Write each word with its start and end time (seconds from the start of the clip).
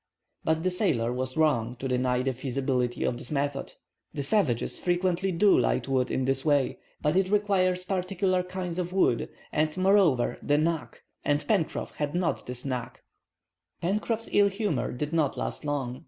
But 0.43 0.63
the 0.63 0.71
sailor 0.71 1.13
was 1.13 1.37
wrong 1.37 1.75
to 1.75 1.87
deny 1.87 2.23
the 2.23 2.33
feasibility 2.33 3.03
of 3.03 3.19
this 3.19 3.29
method. 3.29 3.73
The 4.15 4.23
savages 4.23 4.79
frequently 4.79 5.31
do 5.31 5.55
light 5.59 5.87
wood 5.87 6.09
in 6.09 6.25
this 6.25 6.43
way. 6.43 6.79
But 7.03 7.15
it 7.15 7.29
requires 7.29 7.83
particular 7.83 8.41
kinds 8.41 8.79
of 8.79 8.93
wood, 8.93 9.29
and, 9.51 9.77
moreover, 9.77 10.39
the 10.41 10.57
"knack," 10.57 11.03
and 11.23 11.45
Pencroff 11.45 11.97
had 11.97 12.15
not 12.15 12.47
this 12.47 12.65
"knack." 12.65 13.03
Pencroff's 13.79 14.27
ill 14.31 14.47
humor 14.47 14.91
did 14.91 15.13
not 15.13 15.37
last 15.37 15.63
long. 15.65 15.99